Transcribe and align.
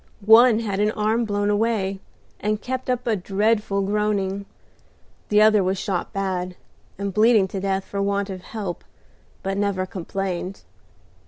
One 0.25 0.61
had 0.61 0.79
an 0.79 0.89
arm 0.93 1.25
blown 1.25 1.51
away, 1.51 1.99
and 2.39 2.59
kept 2.59 2.89
up 2.89 3.05
a 3.05 3.15
dreadful 3.15 3.83
groaning. 3.83 4.47
The 5.29 5.43
other 5.43 5.63
was 5.63 5.77
shot 5.77 6.11
bad, 6.11 6.55
and 6.97 7.13
bleeding 7.13 7.47
to 7.49 7.59
death 7.59 7.85
for 7.85 8.01
want 8.01 8.31
of 8.31 8.41
help, 8.41 8.83
but 9.43 9.59
never 9.59 9.85
complained. 9.85 10.63